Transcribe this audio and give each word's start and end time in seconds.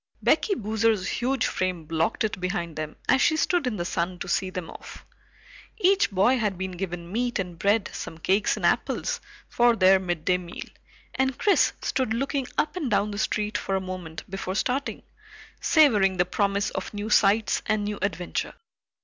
Becky 0.19 0.55
Boozer's 0.55 1.07
huge 1.07 1.45
frame 1.45 1.85
blocked 1.85 2.23
it 2.23 2.39
behind 2.39 2.75
them 2.75 2.95
as 3.07 3.21
she 3.21 3.37
stood 3.37 3.67
in 3.67 3.75
the 3.77 3.85
sun 3.85 4.17
to 4.17 4.27
see 4.27 4.49
them 4.49 4.67
off. 4.67 5.05
Each 5.77 6.09
boy 6.09 6.39
had 6.39 6.57
been 6.57 6.71
given 6.71 7.11
meat 7.11 7.37
and 7.37 7.59
bread, 7.59 7.87
some 7.93 8.17
cakes 8.17 8.57
and 8.57 8.65
apples, 8.65 9.21
for 9.47 9.75
their 9.75 9.99
midday 9.99 10.39
meal, 10.39 10.65
and 11.13 11.37
Chris 11.37 11.73
stood 11.83 12.15
looking 12.15 12.47
up 12.57 12.75
and 12.75 12.89
down 12.89 13.11
the 13.11 13.19
street 13.19 13.59
for 13.59 13.75
a 13.75 13.79
moment 13.79 14.27
before 14.27 14.55
starting, 14.55 15.03
savoring 15.59 16.17
the 16.17 16.25
promise 16.25 16.71
of 16.71 16.91
new 16.95 17.11
sights 17.11 17.61
and 17.67 17.83
new 17.83 17.99
adventure. 18.01 18.55